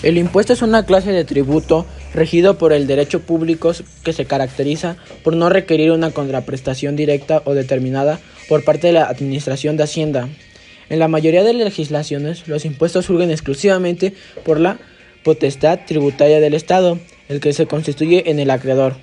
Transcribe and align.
El 0.00 0.16
impuesto 0.16 0.52
es 0.52 0.62
una 0.62 0.86
clase 0.86 1.10
de 1.10 1.24
tributo 1.24 1.84
regido 2.14 2.56
por 2.56 2.72
el 2.72 2.86
derecho 2.86 3.18
público 3.18 3.72
que 4.04 4.12
se 4.12 4.26
caracteriza 4.26 4.96
por 5.24 5.34
no 5.34 5.48
requerir 5.48 5.90
una 5.90 6.12
contraprestación 6.12 6.94
directa 6.94 7.42
o 7.44 7.54
determinada 7.54 8.20
por 8.48 8.62
parte 8.62 8.86
de 8.86 8.92
la 8.92 9.08
Administración 9.08 9.76
de 9.76 9.82
Hacienda. 9.82 10.28
En 10.88 11.00
la 11.00 11.08
mayoría 11.08 11.42
de 11.42 11.52
las 11.52 11.64
legislaciones, 11.64 12.46
los 12.46 12.64
impuestos 12.64 13.06
surgen 13.06 13.32
exclusivamente 13.32 14.14
por 14.44 14.60
la 14.60 14.78
potestad 15.24 15.80
tributaria 15.84 16.38
del 16.38 16.54
Estado, 16.54 17.00
el 17.28 17.40
que 17.40 17.52
se 17.52 17.66
constituye 17.66 18.30
en 18.30 18.38
el 18.38 18.50
acreedor. 18.50 18.94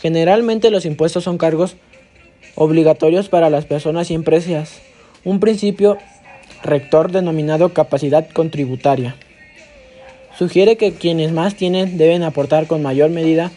Generalmente 0.00 0.70
los 0.70 0.84
impuestos 0.84 1.22
son 1.22 1.38
cargos 1.38 1.76
obligatorios 2.56 3.28
para 3.28 3.50
las 3.50 3.66
personas 3.66 4.10
y 4.10 4.14
empresas, 4.14 4.80
un 5.22 5.38
principio 5.38 5.96
rector 6.64 7.12
denominado 7.12 7.68
capacidad 7.68 8.28
contributaria. 8.28 9.14
Sugiere 10.38 10.76
que 10.76 10.94
quienes 10.94 11.32
más 11.32 11.54
tienen 11.54 11.98
deben 11.98 12.22
aportar 12.22 12.66
con 12.66 12.82
mayor 12.82 13.10
medida 13.10 13.50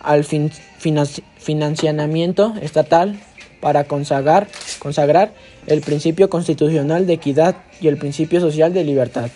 al 0.00 0.24
financiamiento 0.24 2.54
estatal 2.60 3.18
para 3.60 3.84
consagrar, 3.84 4.48
consagrar 4.80 5.32
el 5.66 5.80
principio 5.80 6.28
constitucional 6.28 7.06
de 7.06 7.12
equidad 7.12 7.56
y 7.80 7.88
el 7.88 7.96
principio 7.96 8.40
social 8.40 8.74
de 8.74 8.84
libertad. 8.84 9.30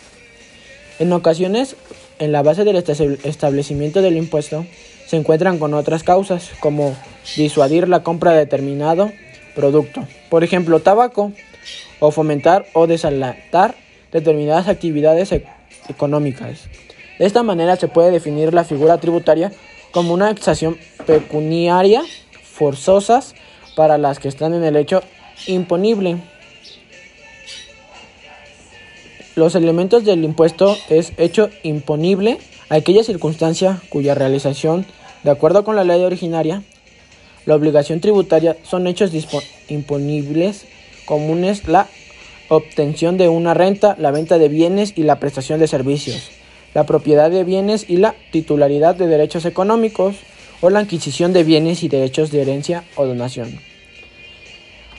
En 0.99 1.13
ocasiones, 1.13 1.77
en 2.19 2.33
la 2.33 2.43
base 2.43 2.65
del 2.65 2.77
establecimiento 2.77 4.03
del 4.03 4.17
impuesto 4.17 4.67
se 5.07 5.17
encuentran 5.17 5.59
con 5.59 5.75
otras 5.75 6.03
causas, 6.03 6.51
como 6.59 6.97
disuadir 7.37 7.89
la 7.89 8.03
compra 8.03 8.33
de 8.33 8.39
determinado 8.39 9.13
producto, 9.55 10.05
por 10.29 10.43
ejemplo, 10.43 10.81
tabaco, 10.81 11.33
o 12.01 12.11
fomentar 12.11 12.67
o 12.73 12.87
desalentar 12.87 13.75
determinadas 14.13 14.69
actividades 14.69 15.33
económicas. 15.89 16.69
De 17.19 17.27
esta 17.27 17.43
manera 17.43 17.77
se 17.77 17.89
puede 17.89 18.11
definir 18.11 18.53
la 18.53 18.65
figura 18.65 18.99
tributaria 18.99 19.53
como 19.91 20.13
una 20.13 20.31
exacción 20.31 20.79
pecuniaria 21.07 22.03
forzosas 22.43 23.35
para 23.75 23.99
las 23.99 24.19
que 24.19 24.29
están 24.29 24.55
en 24.55 24.65
el 24.65 24.77
hecho 24.77 25.03
imponible. 25.47 26.19
Los 29.35 29.55
elementos 29.55 30.05
del 30.05 30.25
impuesto 30.25 30.77
es 30.89 31.13
hecho 31.19 31.51
imponible 31.63 32.39
aquella 32.71 33.05
circunstancia 33.05 33.81
cuya 33.91 34.15
realización, 34.15 34.87
de 35.23 35.31
acuerdo 35.31 35.65
con 35.65 35.77
la 35.77 35.85
ley 35.85 36.03
originaria, 36.03 36.63
la 37.45 37.55
obligación 37.55 38.01
tributaria 38.01 38.57
son 38.65 38.87
hechos 38.87 39.13
imponibles 39.69 40.67
comunes 41.05 41.69
la 41.69 41.87
obtención 42.49 43.17
de 43.17 43.29
una 43.29 43.55
renta, 43.55 43.97
la 43.99 44.11
venta 44.11 44.39
de 44.39 44.49
bienes 44.49 44.93
y 44.97 45.03
la 45.03 45.19
prestación 45.19 45.61
de 45.61 45.69
servicios, 45.69 46.31
la 46.75 46.85
propiedad 46.85 47.31
de 47.31 47.45
bienes 47.45 47.89
y 47.89 47.97
la 47.97 48.15
titularidad 48.31 48.95
de 48.95 49.07
derechos 49.07 49.45
económicos 49.45 50.17
o 50.61 50.71
la 50.71 50.81
adquisición 50.81 51.33
de 51.33 51.45
bienes 51.45 51.83
y 51.83 51.89
derechos 51.89 52.31
de 52.31 52.43
herencia 52.43 52.85
o 52.97 53.07
donación. 53.07 53.59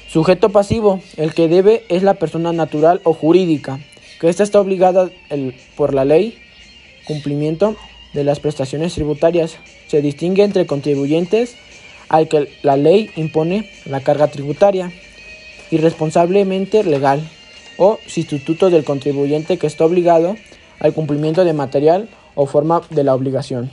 Sujeto 0.07 0.49
pasivo, 0.49 1.01
el 1.17 1.33
que 1.33 1.47
debe 1.47 1.83
es 1.89 2.03
la 2.03 2.13
persona 2.13 2.53
natural 2.53 3.01
o 3.03 3.13
jurídica, 3.13 3.79
que 4.19 4.29
ésta 4.29 4.43
está 4.43 4.59
obligada 4.59 5.09
por 5.75 5.93
la 5.93 6.05
ley, 6.05 6.37
cumplimiento 7.05 7.75
de 8.13 8.23
las 8.23 8.39
prestaciones 8.39 8.93
tributarias. 8.93 9.57
Se 9.87 10.01
distingue 10.01 10.43
entre 10.43 10.65
contribuyentes 10.65 11.55
al 12.09 12.27
que 12.27 12.49
la 12.63 12.77
ley 12.77 13.11
impone 13.15 13.69
la 13.85 13.99
carga 13.99 14.27
tributaria 14.27 14.91
irresponsablemente 15.71 16.83
legal 16.83 17.29
o 17.77 17.99
sustituto 18.07 18.69
del 18.69 18.83
contribuyente 18.83 19.57
que 19.57 19.67
está 19.67 19.85
obligado 19.85 20.35
al 20.79 20.93
cumplimiento 20.93 21.45
de 21.45 21.53
material 21.53 22.09
o 22.35 22.45
forma 22.45 22.81
de 22.89 23.03
la 23.03 23.15
obligación. 23.15 23.71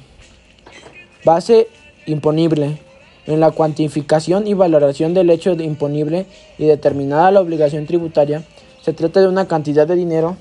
Base 1.24 1.69
imponible. 2.06 2.78
En 3.27 3.41
la 3.41 3.52
cuantificación 3.52 4.47
y 4.47 4.53
valoración 4.53 5.14
del 5.14 5.31
hecho 5.31 5.56
de 5.56 5.64
imponible 5.64 6.26
y 6.59 6.66
determinada 6.66 7.31
la 7.31 7.41
obligación 7.41 7.87
tributaria, 7.87 8.43
se 8.82 8.93
trata 8.93 9.22
de 9.22 9.28
una 9.28 9.48
cantidad 9.48 9.87
de 9.87 9.97
dinero, 9.97 10.37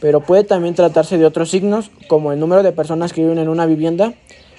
pero 0.00 0.20
puede 0.20 0.44
también 0.44 0.76
tratarse 0.76 1.18
de 1.18 1.26
otros 1.26 1.50
signos 1.50 1.90
como 2.06 2.30
el 2.30 2.38
número 2.38 2.62
de 2.62 2.70
personas 2.70 3.12
que 3.12 3.22
viven 3.22 3.38
en 3.38 3.48
una 3.48 3.66
vivienda, 3.66 4.14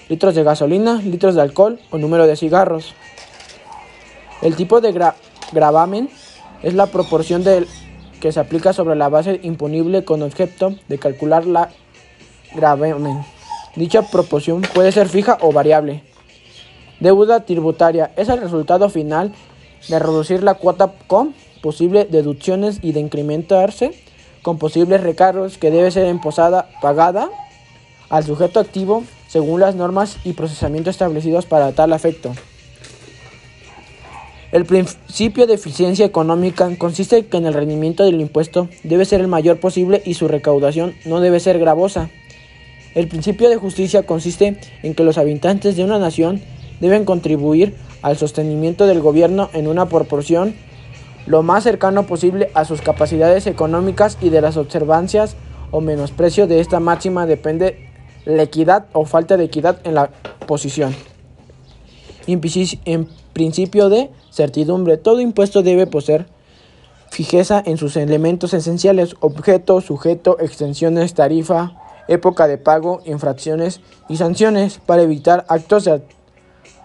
litros 0.09 0.35
de 0.35 0.43
gasolina, 0.43 1.01
litros 1.01 1.35
de 1.35 1.41
alcohol 1.41 1.79
o 1.91 1.97
número 1.97 2.27
de 2.27 2.35
cigarros. 2.35 2.93
El 4.41 4.57
tipo 4.57 4.81
de 4.81 4.93
gravamen 5.53 6.09
es 6.63 6.73
la 6.73 6.87
proporción 6.87 7.45
del 7.45 7.67
que 8.21 8.31
se 8.31 8.39
aplica 8.39 8.71
sobre 8.71 8.95
la 8.95 9.09
base 9.09 9.41
imponible 9.43 10.05
con 10.05 10.21
objeto 10.21 10.75
de 10.87 10.97
calcular 10.97 11.45
la 11.45 11.71
gravamen. 12.55 13.25
Dicha 13.75 14.03
proporción 14.03 14.61
puede 14.73 14.93
ser 14.93 15.09
fija 15.09 15.37
o 15.41 15.51
variable. 15.51 16.03
Deuda 17.01 17.45
tributaria 17.45 18.11
es 18.15 18.29
el 18.29 18.39
resultado 18.39 18.89
final 18.89 19.33
de 19.89 19.99
reducir 19.99 20.43
la 20.43 20.53
cuota 20.53 20.93
con 21.07 21.33
posibles 21.61 22.09
deducciones 22.11 22.79
y 22.81 22.91
de 22.91 22.99
incrementarse 22.99 23.91
con 24.41 24.57
posibles 24.57 25.01
recargos 25.01 25.57
que 25.57 25.71
debe 25.71 25.91
ser 25.91 26.07
imposada 26.07 26.69
pagada 26.81 27.29
al 28.09 28.23
sujeto 28.23 28.59
activo 28.59 29.03
según 29.27 29.61
las 29.61 29.75
normas 29.75 30.17
y 30.23 30.33
procesamiento 30.33 30.89
establecidos 30.89 31.45
para 31.45 31.71
tal 31.71 31.93
efecto. 31.93 32.33
El 34.51 34.65
principio 34.65 35.47
de 35.47 35.53
eficiencia 35.53 36.05
económica 36.05 36.69
consiste 36.77 37.25
en 37.31 37.45
el 37.45 37.53
rendimiento 37.53 38.03
del 38.03 38.19
impuesto 38.19 38.67
debe 38.83 39.05
ser 39.05 39.21
el 39.21 39.29
mayor 39.29 39.61
posible 39.61 40.01
y 40.03 40.15
su 40.15 40.27
recaudación 40.27 40.93
no 41.05 41.21
debe 41.21 41.39
ser 41.39 41.57
gravosa. 41.57 42.09
El 42.93 43.07
principio 43.07 43.49
de 43.49 43.55
justicia 43.55 44.03
consiste 44.03 44.59
en 44.83 44.93
que 44.93 45.05
los 45.05 45.17
habitantes 45.17 45.77
de 45.77 45.85
una 45.85 45.99
nación 45.99 46.41
deben 46.81 47.05
contribuir 47.05 47.75
al 48.01 48.17
sostenimiento 48.17 48.87
del 48.87 48.99
gobierno 48.99 49.49
en 49.53 49.67
una 49.67 49.87
proporción 49.87 50.53
lo 51.25 51.43
más 51.43 51.63
cercano 51.63 52.05
posible 52.05 52.49
a 52.53 52.65
sus 52.65 52.81
capacidades 52.81 53.47
económicas 53.47 54.17
y 54.19 54.31
de 54.31 54.41
las 54.41 54.57
observancias 54.57 55.37
o 55.69 55.79
menosprecio 55.79 56.47
de 56.47 56.59
esta 56.59 56.81
máxima 56.81 57.25
depende 57.25 57.87
la 58.25 58.43
equidad 58.43 58.87
o 58.91 59.05
falta 59.05 59.37
de 59.37 59.45
equidad 59.45 59.79
en 59.85 59.95
la 59.95 60.09
posición. 60.45 60.93
En 62.31 63.07
principio 63.33 63.89
de 63.89 64.09
certidumbre, 64.31 64.97
todo 64.97 65.21
impuesto 65.21 65.61
debe 65.61 65.87
poseer 65.87 66.27
fijeza 67.09 67.61
en 67.65 67.77
sus 67.77 67.97
elementos 67.97 68.53
esenciales, 68.53 69.15
objeto, 69.19 69.81
sujeto, 69.81 70.37
extensiones, 70.39 71.13
tarifa, 71.13 71.73
época 72.07 72.47
de 72.47 72.57
pago, 72.57 73.01
infracciones 73.05 73.81
y 74.07 74.17
sanciones 74.17 74.79
para 74.85 75.01
evitar 75.01 75.45
actos 75.49 75.89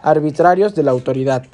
arbitrarios 0.03 0.75
de 0.75 0.83
la 0.83 0.91
autoridad. 0.91 1.45